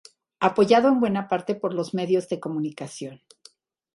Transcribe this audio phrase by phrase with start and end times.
[0.39, 3.21] Apoyado en buena parte por los medios de comunicación.